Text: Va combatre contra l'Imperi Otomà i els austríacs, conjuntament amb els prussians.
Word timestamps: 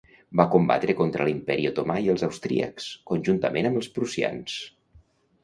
Va 0.39 0.45
combatre 0.53 0.95
contra 1.01 1.27
l'Imperi 1.27 1.67
Otomà 1.71 1.97
i 2.07 2.09
els 2.15 2.23
austríacs, 2.29 2.89
conjuntament 3.13 3.71
amb 3.71 3.83
els 3.83 3.93
prussians. 3.99 4.59